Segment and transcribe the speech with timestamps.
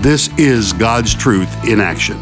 [0.00, 2.18] This is God's Truth in Action.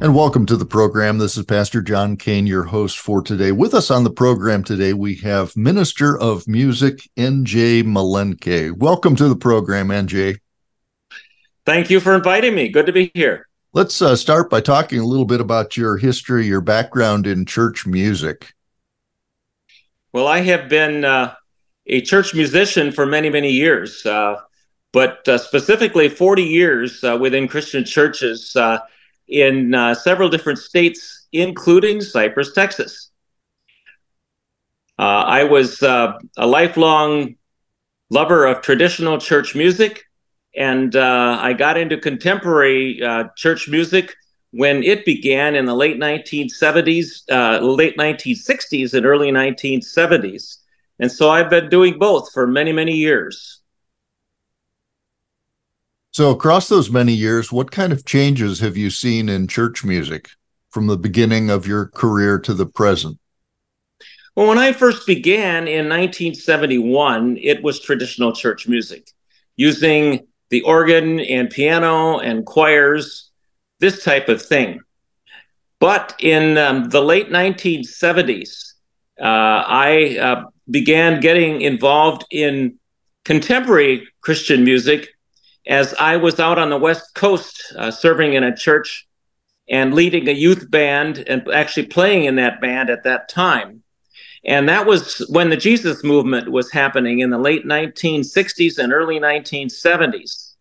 [0.00, 1.18] And welcome to the program.
[1.18, 3.52] This is Pastor John Cain, your host for today.
[3.52, 8.72] With us on the program today, we have Minister of Music, NJ Malenke.
[8.72, 10.38] Welcome to the program, NJ.
[11.66, 12.70] Thank you for inviting me.
[12.70, 13.46] Good to be here.
[13.74, 17.86] Let's uh, start by talking a little bit about your history, your background in church
[17.86, 18.54] music.
[20.14, 21.34] Well, I have been uh,
[21.86, 24.04] a church musician for many, many years.
[24.06, 24.36] Uh,
[24.92, 28.78] but uh, specifically 40 years uh, within Christian churches uh,
[29.28, 33.10] in uh, several different states, including Cypress, Texas.
[34.98, 37.36] Uh, I was uh, a lifelong
[38.10, 40.04] lover of traditional church music,
[40.56, 43.00] and I got into contemporary
[43.36, 44.14] church music
[44.50, 47.22] when it began in the late 1970s,
[47.62, 50.56] late 1960s, and early 1970s.
[50.98, 53.59] And so I've been doing both for many, many years.
[56.20, 60.28] So, across those many years, what kind of changes have you seen in church music
[60.68, 63.18] from the beginning of your career to the present?
[64.36, 69.10] Well, when I first began in 1971, it was traditional church music
[69.56, 73.30] using the organ and piano and choirs,
[73.78, 74.80] this type of thing.
[75.78, 78.74] But in um, the late 1970s,
[79.18, 82.78] uh, I uh, began getting involved in
[83.24, 85.08] contemporary Christian music
[85.70, 89.06] as I was out on the West Coast uh, serving in a church
[89.68, 93.84] and leading a youth band and actually playing in that band at that time.
[94.44, 99.20] And that was when the Jesus movement was happening in the late 1960s and early
[99.20, 100.54] 1970s.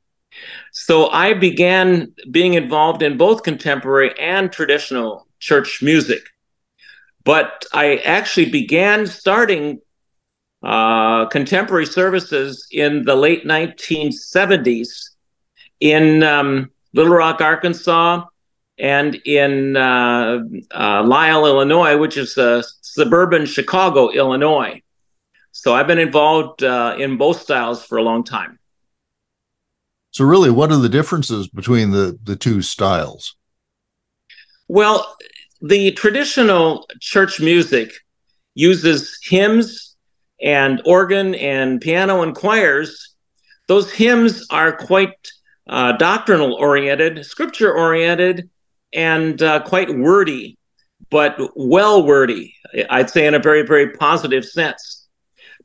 [0.72, 6.22] So I began being involved in both contemporary and traditional church music.
[7.24, 9.82] But I actually began starting
[10.64, 15.12] uh, contemporary services in the late 1970s
[15.80, 18.26] in um, Little Rock, Arkansas,
[18.78, 20.40] and in uh,
[20.72, 24.82] uh, Lisle, Illinois, which is uh, suburban Chicago, Illinois.
[25.52, 28.60] So I've been involved uh, in both styles for a long time.
[30.12, 33.36] So, really, what are the differences between the, the two styles?
[34.68, 35.16] Well,
[35.62, 37.94] the traditional church music
[38.56, 39.89] uses hymns
[40.42, 43.16] and organ and piano and choirs,
[43.68, 45.14] those hymns are quite
[45.68, 48.50] uh, doctrinal oriented, scripture oriented,
[48.94, 50.58] and uh, quite wordy,
[51.10, 52.56] but well wordy,
[52.90, 55.08] I'd say in a very, very positive sense.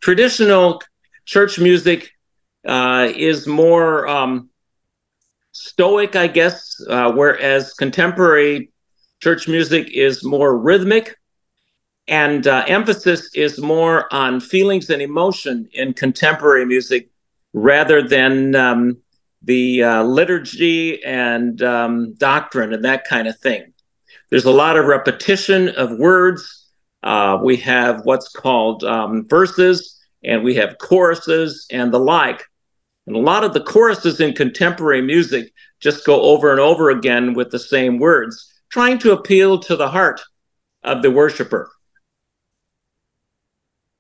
[0.00, 0.82] Traditional
[1.24, 2.10] church music
[2.66, 4.50] uh, is more um,
[5.52, 8.70] stoic, I guess, uh, whereas contemporary
[9.22, 11.16] church music is more rhythmic
[12.06, 17.08] and uh, emphasis is more on feelings and emotion in contemporary music
[17.52, 18.98] rather than um,
[19.42, 23.72] the uh, liturgy and um, doctrine and that kind of thing.
[24.30, 26.66] There's a lot of repetition of words.
[27.02, 32.42] Uh, we have what's called um, verses, and we have choruses and the like.
[33.06, 37.34] And a lot of the choruses in contemporary music just go over and over again
[37.34, 40.22] with the same words, trying to appeal to the heart
[40.82, 41.70] of the worshiper.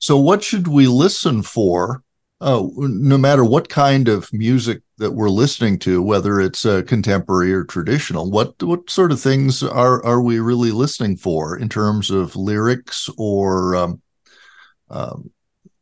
[0.04, 2.02] So, what should we listen for,
[2.42, 7.54] uh, no matter what kind of music that we're listening to, whether it's uh, contemporary
[7.54, 8.30] or traditional?
[8.30, 13.08] What what sort of things are are we really listening for in terms of lyrics
[13.16, 14.02] or um,
[14.90, 15.30] um,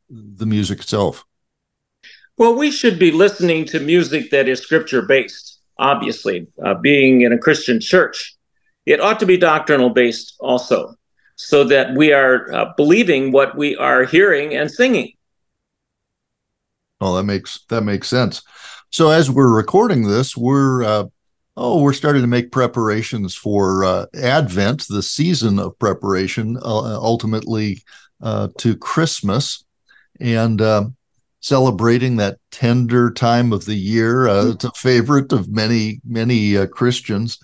[0.08, 1.24] the music itself?
[2.38, 5.58] Well, we should be listening to music that is scripture based.
[5.80, 8.36] Obviously, uh, being in a Christian church,
[8.86, 10.94] it ought to be doctrinal based also
[11.46, 15.12] so that we are uh, believing what we are hearing and singing.
[17.00, 18.42] Well, that makes that makes sense.
[18.90, 21.04] So as we're recording this, we're uh,
[21.56, 27.82] oh we're starting to make preparations for uh, Advent, the season of preparation, uh, ultimately
[28.22, 29.64] uh, to Christmas,
[30.20, 30.84] and uh,
[31.40, 34.26] celebrating that tender time of the year.
[34.26, 37.40] it's a favorite of many many Christians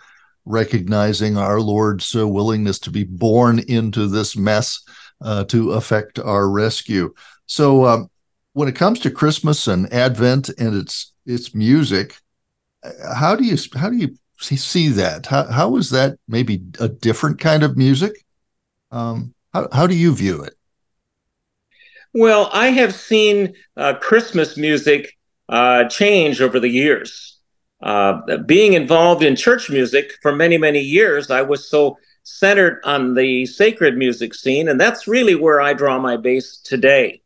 [0.49, 4.81] recognizing our Lord's uh, willingness to be born into this mess
[5.21, 7.13] uh, to affect our rescue.
[7.47, 8.11] So, um,
[8.53, 12.17] when it comes to Christmas and Advent and its its music,
[13.15, 15.27] how do you how do you see that?
[15.27, 18.25] How, how is that maybe a different kind of music?
[18.91, 20.55] Um, how, how do you view it?
[22.15, 25.17] Well, I have seen uh, Christmas music
[25.49, 27.38] uh, change over the years.
[27.81, 33.15] Uh, being involved in church music for many, many years, I was so centered on
[33.15, 37.23] the sacred music scene, and that's really where I draw my base today.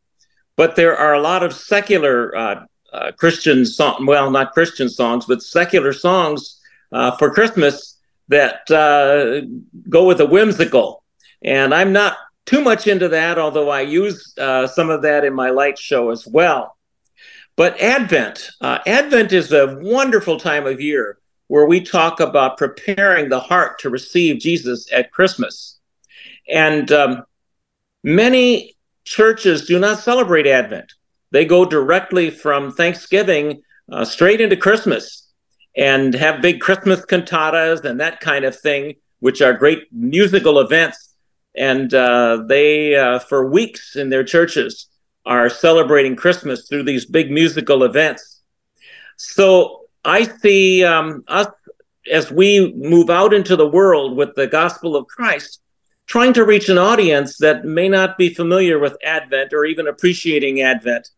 [0.57, 5.25] But there are a lot of secular uh, uh, Christian song, well, not Christian songs,
[5.27, 6.61] but secular songs
[6.93, 7.99] uh, for Christmas
[8.29, 9.47] that uh,
[9.89, 11.03] go with a whimsical.
[11.43, 15.51] And I'm not too much into that, although I use some of that in my
[15.51, 16.77] light show as well.
[17.57, 21.19] But Advent, uh, Advent is a wonderful time of year
[21.49, 25.79] where we talk about preparing the heart to receive Jesus at Christmas.
[26.49, 27.25] And um,
[28.03, 30.95] many churches do not celebrate Advent.
[31.31, 35.29] They go directly from Thanksgiving uh, straight into Christmas
[35.77, 41.15] and have big Christmas cantatas and that kind of thing, which are great musical events.
[41.55, 44.87] And uh, they, uh, for weeks in their churches,
[45.25, 48.41] are celebrating Christmas through these big musical events.
[49.17, 51.49] So I see um, us
[52.11, 55.61] as we move out into the world with the gospel of Christ,
[56.07, 60.63] trying to reach an audience that may not be familiar with Advent or even appreciating
[60.63, 61.09] Advent,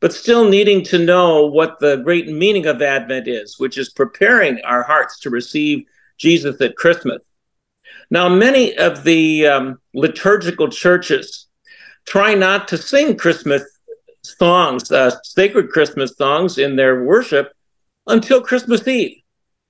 [0.00, 4.60] but still needing to know what the great meaning of Advent is, which is preparing
[4.62, 5.84] our hearts to receive
[6.18, 7.18] Jesus at Christmas.
[8.10, 11.47] Now, many of the um, liturgical churches
[12.08, 13.62] try not to sing Christmas
[14.22, 17.52] songs, uh, sacred Christmas songs in their worship
[18.06, 19.18] until Christmas Eve.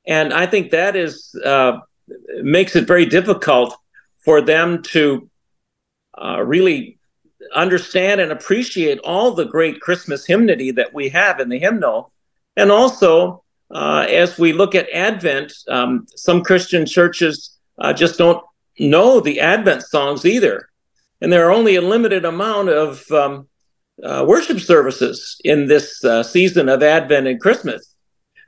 [0.07, 1.79] And I think that is uh,
[2.43, 3.77] makes it very difficult
[4.25, 5.29] for them to
[6.17, 6.99] uh, really
[7.55, 12.13] understand and appreciate all the great Christmas hymnody that we have in the hymnal.
[12.57, 18.43] And also, uh, as we look at Advent, um, some Christian churches uh, just don't
[18.79, 20.69] know the Advent songs either.
[21.21, 23.49] And there are only a limited amount of um,
[24.03, 27.95] uh, worship services in this uh, season of Advent and Christmas.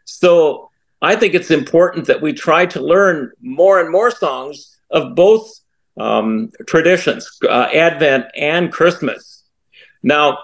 [0.05, 0.71] So
[1.03, 5.51] I think it's important that we try to learn more and more songs of both
[5.99, 9.45] um, traditions, uh, Advent and Christmas.
[10.03, 10.39] Now,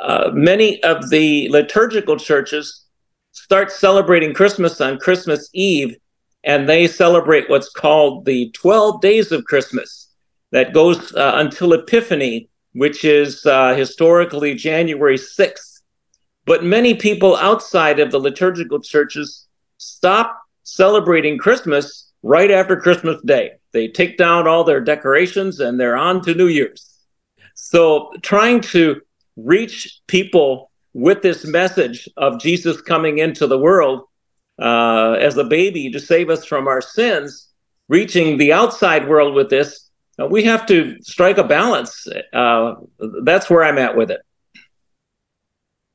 [0.00, 2.84] uh, many of the liturgical churches
[3.32, 5.96] start celebrating Christmas on Christmas Eve,
[6.44, 10.11] and they celebrate what's called the 12 days of Christmas
[10.52, 15.80] that goes uh, until Epiphany, which is uh, historically January 6th.
[16.44, 19.46] But many people outside of the liturgical churches
[19.78, 23.52] stop celebrating Christmas right after Christmas Day.
[23.72, 26.88] They take down all their decorations and they're on to New Year's.
[27.54, 29.00] So, trying to
[29.36, 34.04] reach people with this message of Jesus coming into the world
[34.60, 37.48] uh, as a baby to save us from our sins,
[37.88, 42.06] reaching the outside world with this, we have to strike a balance.
[42.32, 42.74] Uh,
[43.22, 44.20] that's where I'm at with it.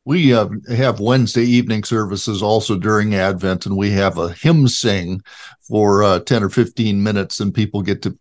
[0.06, 5.22] We uh, have Wednesday evening services also during Advent, and we have a hymn sing
[5.62, 8.18] for uh, 10 or 15 minutes, and people get to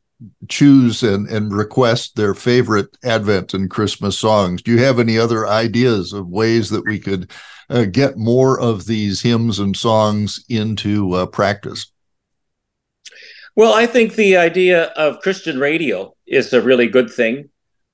[0.49, 4.63] choose and, and request their favorite Advent and Christmas songs.
[4.63, 7.31] Do you have any other ideas of ways that we could
[7.71, 11.93] uh, get more of these hymns and songs into uh, practice?
[13.57, 17.49] Well, I think the idea of Christian radio is a really good thing.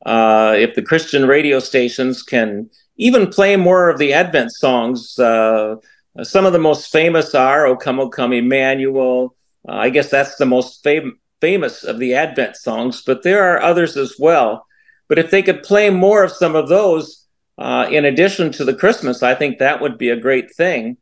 [0.04, 5.16] Uh, if the Christian radio stations can even play more of the Advent songs.
[5.16, 5.76] Uh,
[6.24, 9.36] some of the most famous are O Come, O Come, Emmanuel.
[9.68, 13.62] Uh, I guess that's the most fam- famous of the Advent songs, but there are
[13.62, 14.66] others as well.
[15.08, 17.24] But if they could play more of some of those
[17.56, 20.96] uh, in addition to the Christmas, I think that would be a great thing.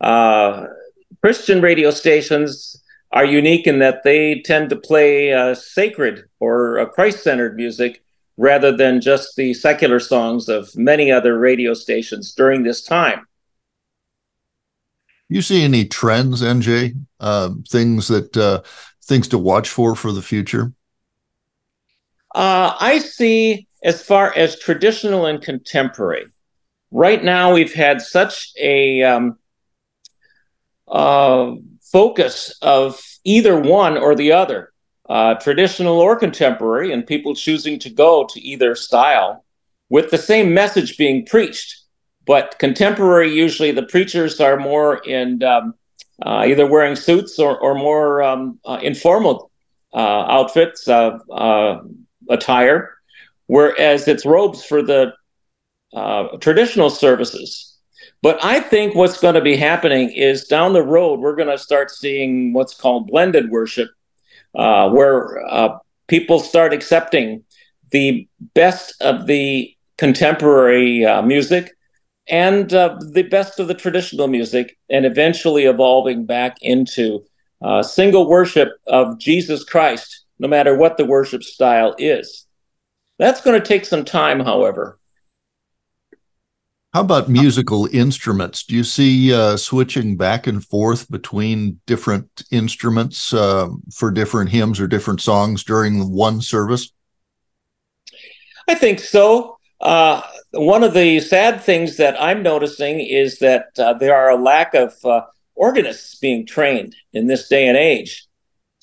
[0.00, 0.66] Uh,
[1.22, 2.82] Christian radio stations
[3.12, 8.02] are unique in that they tend to play uh, sacred or uh, Christ centered music
[8.36, 13.26] rather than just the secular songs of many other radio stations during this time.
[15.28, 16.94] You see any trends, NJ?
[17.18, 18.62] Uh, things that uh,
[19.04, 20.72] things to watch for for the future?
[22.34, 26.26] Uh, I see as far as traditional and contemporary.
[26.90, 29.38] Right now, we've had such a um,
[30.86, 31.54] uh,
[31.92, 34.72] focus of either one or the other
[35.08, 39.44] uh, traditional or contemporary, and people choosing to go to either style
[39.88, 41.82] with the same message being preached.
[42.26, 45.74] But contemporary, usually the preachers are more in um,
[46.24, 49.50] uh, either wearing suits or, or more um, uh, informal
[49.94, 51.82] uh, outfits, uh, uh,
[52.28, 52.96] attire,
[53.46, 55.12] whereas it's robes for the
[56.40, 57.75] traditional services.
[58.22, 61.58] But I think what's going to be happening is down the road, we're going to
[61.58, 63.88] start seeing what's called blended worship,
[64.54, 67.44] uh, where uh, people start accepting
[67.90, 71.76] the best of the contemporary uh, music
[72.28, 77.24] and uh, the best of the traditional music, and eventually evolving back into
[77.62, 82.46] uh, single worship of Jesus Christ, no matter what the worship style is.
[83.18, 84.98] That's going to take some time, however.
[86.96, 88.62] How about musical instruments?
[88.62, 94.80] Do you see uh, switching back and forth between different instruments uh, for different hymns
[94.80, 96.90] or different songs during one service?
[98.66, 99.58] I think so.
[99.78, 100.22] Uh,
[100.52, 104.72] one of the sad things that I'm noticing is that uh, there are a lack
[104.72, 105.20] of uh,
[105.54, 108.26] organists being trained in this day and age.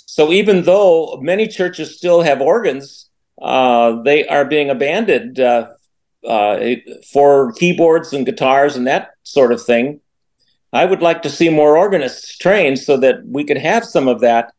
[0.05, 3.09] So even though many churches still have organs,
[3.41, 5.39] uh, they are being abandoned
[6.27, 6.59] uh,
[7.11, 9.99] for keyboards and guitars and that sort of thing.
[10.71, 14.21] I would like to see more organists trained so that we could have some of
[14.21, 14.53] that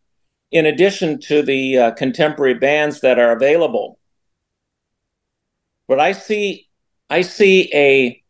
[0.52, 3.98] in addition to the uh, contemporary bands that are available.
[5.88, 6.68] But I see,
[7.10, 8.22] I see a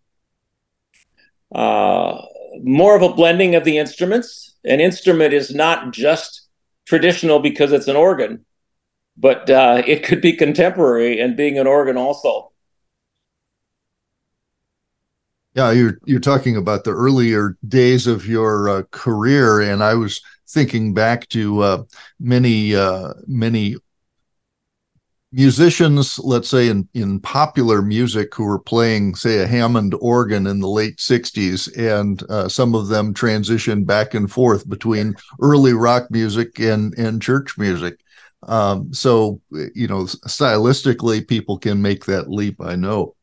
[1.54, 2.22] uh,
[2.62, 4.56] more of a blending of the instruments.
[4.64, 6.48] An instrument is not just
[6.86, 8.44] traditional because it's an organ,
[9.16, 12.50] but uh, it could be contemporary and being an organ also.
[15.54, 20.20] Yeah, you're you're talking about the earlier days of your uh, career, and I was
[20.48, 21.82] thinking back to uh,
[22.18, 23.76] many uh, many
[25.30, 30.58] musicians, let's say in in popular music, who were playing, say, a Hammond organ in
[30.58, 36.10] the late '60s, and uh, some of them transitioned back and forth between early rock
[36.10, 38.00] music and and church music.
[38.42, 42.60] Um, so, you know, stylistically, people can make that leap.
[42.60, 43.14] I know.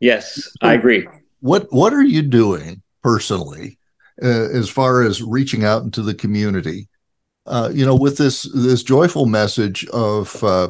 [0.00, 1.08] Yes, I agree
[1.42, 3.78] what what are you doing personally
[4.22, 6.88] uh, as far as reaching out into the community
[7.46, 10.68] uh, you know with this this joyful message of uh,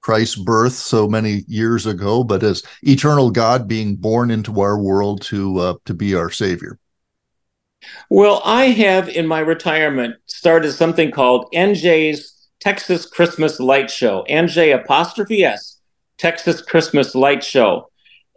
[0.00, 5.20] christ's birth so many years ago but as eternal god being born into our world
[5.20, 6.78] to uh, to be our savior?
[8.08, 14.72] Well i have in my retirement started something called nj's texas christmas light show nj
[14.72, 15.80] apostrophe s
[16.16, 17.88] texas christmas light show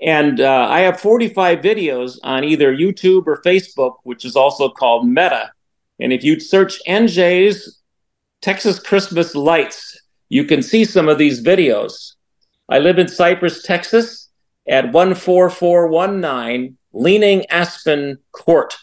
[0.02, 5.08] and uh, I have 45 videos on either YouTube or Facebook, which is also called
[5.08, 5.52] Meta.
[6.00, 7.82] And if you search NJ's
[8.42, 12.14] Texas Christmas Lights, you can see some of these videos.
[12.70, 14.30] I live in Cypress, Texas
[14.68, 18.78] at 14419 Leaning Aspen Court.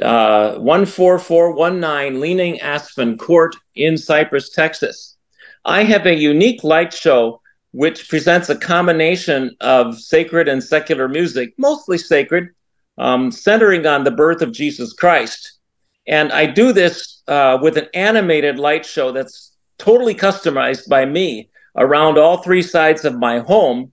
[0.00, 5.16] Uh, 14419 Leaning Aspen Court in Cypress, Texas.
[5.64, 7.41] I have a unique light show
[7.72, 12.50] which presents a combination of sacred and secular music, mostly sacred,
[12.98, 15.58] um, centering on the birth of Jesus Christ.
[16.06, 21.48] And I do this uh, with an animated light show that's totally customized by me
[21.76, 23.92] around all three sides of my home,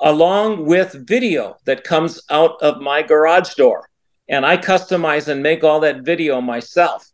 [0.00, 3.88] along with video that comes out of my garage door.
[4.28, 7.10] And I customize and make all that video myself.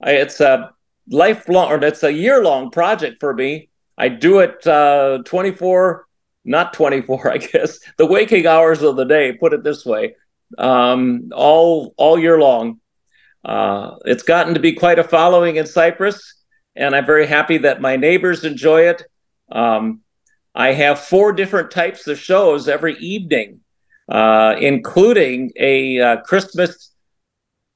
[0.00, 0.70] I, it's a
[1.10, 3.67] lifelong, or it's a year long project for me
[3.98, 6.06] I do it uh, 24,
[6.44, 10.14] not 24, I guess, the waking hours of the day, put it this way,
[10.56, 12.80] um, all, all year long.
[13.44, 16.34] Uh, it's gotten to be quite a following in Cypress,
[16.76, 19.02] and I'm very happy that my neighbors enjoy it.
[19.50, 20.00] Um,
[20.54, 23.60] I have four different types of shows every evening,
[24.08, 26.92] uh, including a uh, Christmas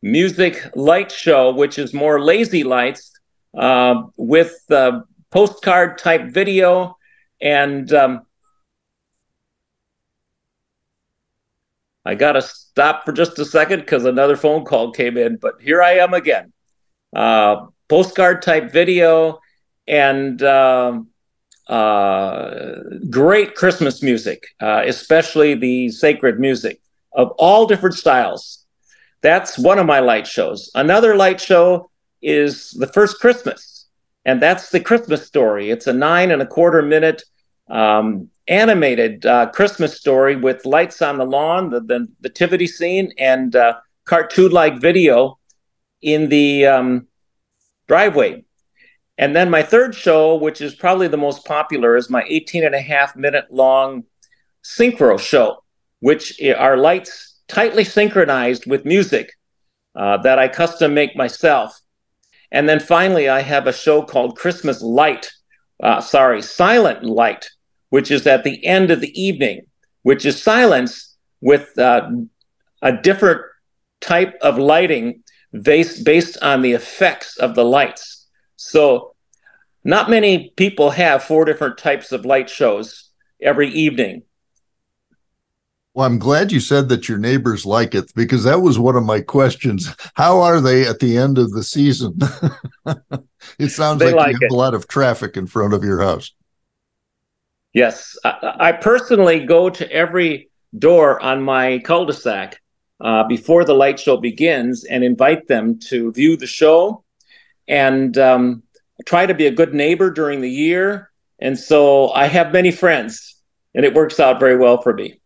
[0.03, 3.13] music light show, which is more lazy lights
[3.57, 5.01] uh, with uh,
[5.33, 6.97] postcard type video.
[7.41, 8.23] And um,
[12.05, 15.55] I got to stop for just a second because another phone call came in, but
[15.61, 16.53] here I am again.
[17.15, 19.41] Uh, postcard type video
[19.87, 21.01] and uh,
[21.69, 22.75] uh,
[23.11, 26.81] great Christmas music, uh, especially the sacred music
[27.13, 28.65] of all different styles.
[29.21, 30.71] That's one of my light shows.
[30.75, 33.72] Another light show is the first Christmas
[34.25, 35.71] and that's the Christmas story.
[35.71, 37.23] It's a nine and a quarter minute
[37.69, 43.55] um, animated uh, Christmas story with lights on the lawn, the the, nativity scene, and
[43.57, 43.75] uh,
[44.05, 45.39] cartoon like video
[46.01, 47.07] in the um,
[47.89, 48.45] driveway.
[49.19, 52.75] And then my third show, which is probably the most popular, is my 18 and
[52.75, 54.05] a half minute long
[54.65, 55.63] synchro show,
[56.01, 59.33] which are lights tightly synchronized with music
[59.95, 61.82] uh, that I custom make myself.
[62.53, 65.33] And then finally, I have a show called Christmas Light,
[65.83, 67.49] uh, sorry, Silent Light,
[67.89, 69.63] which is at the end of the evening,
[70.03, 72.09] which is silence with uh,
[72.83, 73.41] a different
[74.03, 75.23] type of lighting
[75.63, 78.29] based based on the effects of the lights.
[78.57, 79.15] So
[79.83, 84.23] not many people have four different types of light shows every evening.
[85.95, 89.05] Well, I'm glad you said that your neighbors like it because that was one of
[89.05, 89.95] my questions.
[90.15, 92.19] How are they at the end of the season?
[93.59, 96.33] it sounds like, like, you have a lot of traffic in front of your house.
[97.75, 102.61] Yes, I, I personally go to every door on my cul-de-sac
[103.01, 107.05] uh, before the light show begins and invite them to view the show
[107.69, 108.63] and um,
[109.05, 111.11] try to be a good neighbor during the year.
[111.39, 113.37] And so I have many friends,
[113.75, 115.21] and it works out very well for me.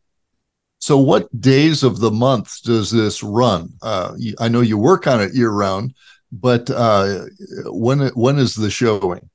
[0.79, 3.75] So, what days of the month does this run?
[3.83, 5.95] Uh, I know you work on it year round,
[6.31, 7.25] but uh,
[7.67, 9.31] when when is the showing?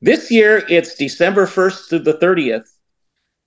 [0.00, 2.68] This year, it's December first to the thirtieth,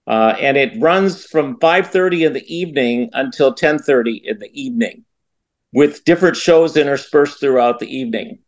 [0.08, 5.06] uh, and it runs from 5.30 in the evening until 10.30 in the evening
[5.74, 8.40] with different shows interspersed throughout the evening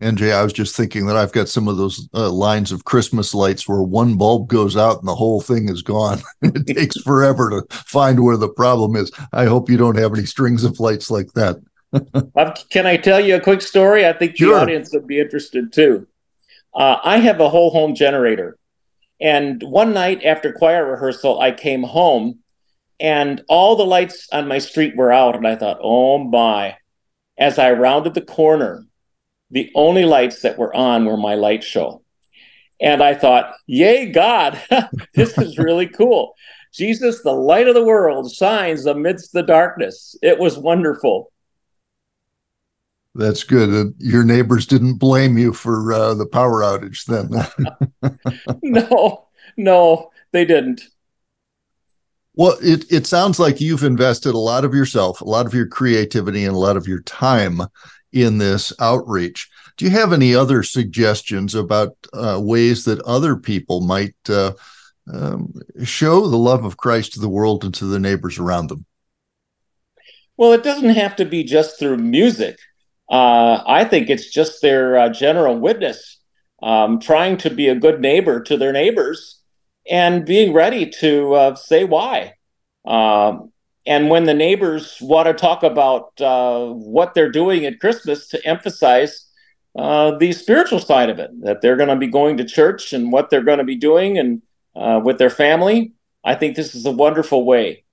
[0.00, 3.34] NJ, I was just thinking that I've got some of those uh, lines of Christmas
[3.34, 6.20] lights where one bulb goes out and the whole thing is gone.
[6.42, 9.10] it takes forever to find where the problem is.
[9.32, 11.56] I hope you don't have any strings of lights like that.
[12.70, 14.06] can I tell you a quick story?
[14.06, 14.54] I think sure.
[14.54, 16.06] the audience would be interested too.
[16.72, 18.56] Uh, I have a whole home generator.
[19.20, 22.38] And one night after choir rehearsal, I came home
[23.00, 25.34] and all the lights on my street were out.
[25.34, 26.76] And I thought, oh my.
[27.36, 28.84] As I rounded the corner,
[29.50, 32.02] the only lights that were on were my light show.
[32.80, 34.60] And I thought, yay, God,
[35.14, 36.34] this is really cool.
[36.72, 40.16] Jesus, the light of the world, shines amidst the darkness.
[40.22, 41.32] It was wonderful.
[43.14, 43.94] That's good.
[43.98, 48.18] your neighbors didn't blame you for uh, the power outage then.
[48.62, 49.26] no,
[49.56, 50.82] no, they didn't.
[52.34, 55.66] Well, it, it sounds like you've invested a lot of yourself, a lot of your
[55.66, 57.62] creativity, and a lot of your time
[58.12, 59.48] in this outreach.
[59.76, 64.52] Do you have any other suggestions about uh, ways that other people might uh,
[65.12, 65.54] um,
[65.84, 68.84] show the love of Christ to the world and to the neighbors around them?
[70.36, 72.58] Well, it doesn't have to be just through music.
[73.10, 76.18] Uh, I think it's just their uh, general witness,
[76.62, 79.40] um, trying to be a good neighbor to their neighbors
[79.90, 82.34] and being ready to uh, say why.
[82.84, 83.52] Um,
[83.88, 88.46] and when the neighbors want to talk about uh, what they're doing at Christmas, to
[88.46, 89.26] emphasize
[89.78, 93.10] uh, the spiritual side of it, that they're going to be going to church and
[93.10, 94.42] what they're going to be doing and
[94.76, 97.84] uh, with their family, I think this is a wonderful way.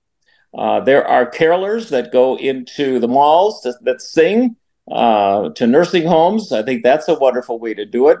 [0.56, 4.56] Uh, there are carolers that go into the malls that, that sing
[4.92, 6.52] uh, to nursing homes.
[6.52, 8.18] I think that's a wonderful way to do it.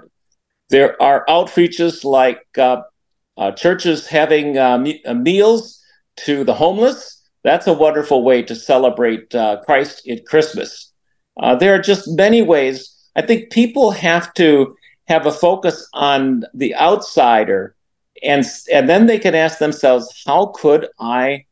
[0.70, 5.82] There are outreaches like uh, churches having me- meals
[6.24, 7.15] to the homeless
[7.46, 10.92] that's a wonderful way to celebrate uh, Christ at Christmas.
[11.40, 12.92] Uh, there are just many ways.
[13.14, 17.76] I think people have to have a focus on the outsider,
[18.22, 21.44] and and then they can ask themselves, how could I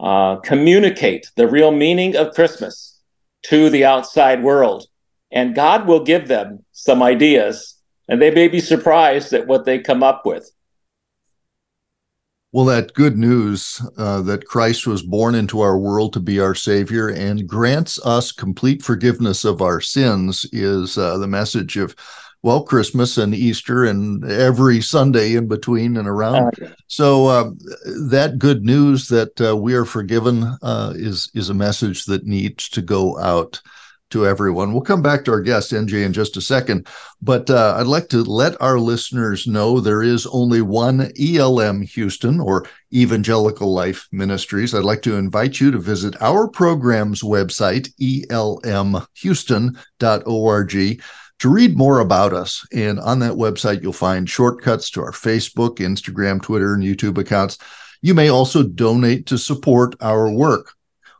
[0.00, 2.98] uh, communicate the real meaning of Christmas
[3.50, 4.86] to the outside world?
[5.30, 9.80] And God will give them some ideas, and they may be surprised at what they
[9.80, 10.50] come up with.
[12.54, 16.54] Well, that good news uh, that Christ was born into our world to be our
[16.54, 21.96] Savior and grants us complete forgiveness of our sins is uh, the message of,
[22.44, 26.54] well, Christmas and Easter and every Sunday in between and around.
[26.86, 27.50] So uh,
[28.08, 32.68] that good news that uh, we are forgiven uh, is is a message that needs
[32.68, 33.60] to go out
[34.14, 34.72] to everyone.
[34.72, 36.86] We'll come back to our guest, NJ, in just a second.
[37.20, 42.38] But uh, I'd like to let our listeners know there is only one ELM Houston
[42.38, 44.72] or Evangelical Life Ministries.
[44.72, 47.92] I'd like to invite you to visit our program's website,
[48.30, 51.02] elmhouston.org
[51.40, 52.64] to read more about us.
[52.72, 57.58] And on that website, you'll find shortcuts to our Facebook, Instagram, Twitter, and YouTube accounts.
[58.00, 60.72] You may also donate to support our work.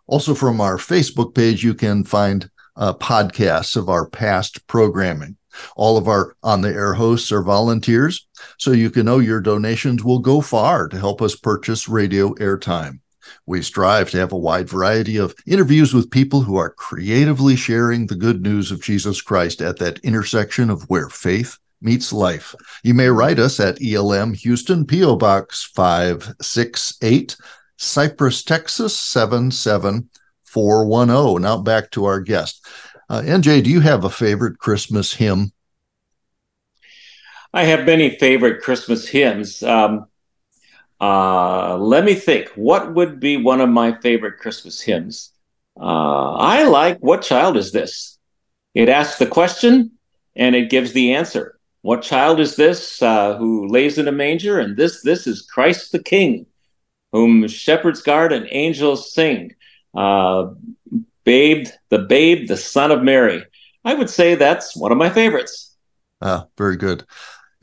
[0.06, 5.36] Also, from our Facebook page, you can find uh, podcasts of our past programming.
[5.76, 8.26] All of our on the air hosts are volunteers,
[8.58, 12.98] so you can know your donations will go far to help us purchase radio airtime.
[13.46, 18.06] We strive to have a wide variety of interviews with people who are creatively sharing
[18.06, 22.54] the good news of Jesus Christ at that intersection of where faith meets life.
[22.82, 25.16] You may write us at ELM Houston, P.O.
[25.16, 27.36] Box 568,
[27.76, 30.08] Cypress, Texas 77
[30.54, 31.42] 410.
[31.42, 32.64] Now back to our guest.
[33.10, 35.52] Uh, NJ, do you have a favorite Christmas hymn?
[37.52, 39.62] I have many favorite Christmas hymns.
[39.62, 40.06] Um,
[41.00, 42.48] Uh, let me think.
[42.54, 45.32] What would be one of my favorite Christmas hymns?
[45.78, 48.18] Uh, I like What Child Is This?
[48.74, 49.92] It asks the question
[50.36, 51.58] and it gives the answer.
[51.82, 54.58] What child is this uh, who lays in a manger?
[54.58, 56.46] And this, this is Christ the King,
[57.12, 59.54] whom shepherds guard and angels sing.
[59.94, 60.50] Uh,
[61.24, 63.44] babe, the babe, the son of Mary.
[63.84, 65.76] I would say that's one of my favorites.
[66.20, 67.04] Ah, very good.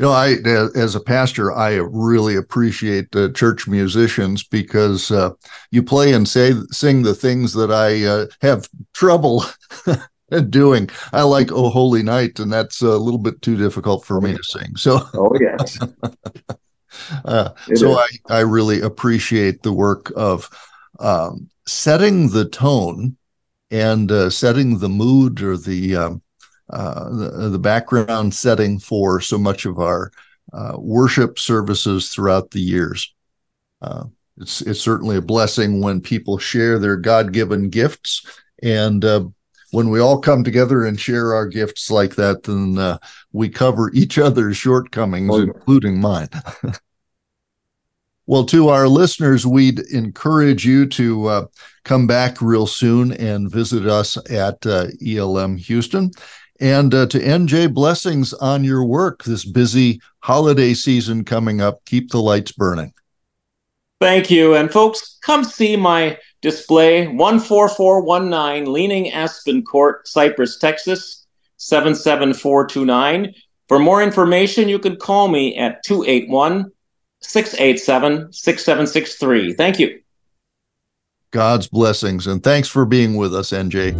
[0.01, 0.37] You know, I
[0.75, 5.31] as a pastor, I really appreciate uh, church musicians because uh,
[5.69, 9.45] you play and say sing the things that I uh, have trouble
[10.49, 10.89] doing.
[11.13, 14.43] I like "Oh Holy Night," and that's a little bit too difficult for me to
[14.43, 14.75] sing.
[14.75, 15.77] So, oh yes.
[17.25, 20.49] uh, so I I really appreciate the work of
[20.99, 23.17] um, setting the tone
[23.69, 26.21] and uh, setting the mood or the, um,
[26.69, 30.11] uh, the, the background setting for so much of our
[30.53, 33.13] uh, worship services throughout the years.
[33.81, 34.05] Uh,
[34.37, 38.25] it's it's certainly a blessing when people share their God given gifts,
[38.63, 39.25] and uh,
[39.71, 42.97] when we all come together and share our gifts like that, then uh,
[43.31, 46.29] we cover each other's shortcomings, oh, including mine.
[48.27, 51.45] Well, to our listeners, we'd encourage you to uh,
[51.83, 56.11] come back real soon and visit us at uh, ELM Houston.
[56.59, 61.83] And uh, to NJ, blessings on your work this busy holiday season coming up.
[61.85, 62.93] Keep the lights burning.
[63.99, 64.55] Thank you.
[64.55, 71.25] And folks, come see my display 14419 Leaning Aspen Court, Cypress, Texas
[71.57, 73.33] 77429.
[73.67, 76.71] For more information, you can call me at 281
[77.21, 79.53] 687 6763.
[79.53, 80.01] Thank you.
[81.31, 83.93] God's blessings, and thanks for being with us, NJ.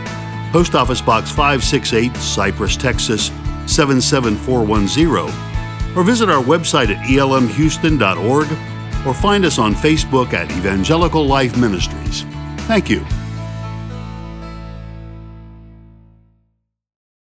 [0.52, 3.32] Post Office Box 568, Cypress, Texas
[3.66, 8.46] 77410, or visit our website at elmhouston.org
[9.04, 12.22] or find us on Facebook at Evangelical Life Ministries.
[12.68, 13.04] Thank you.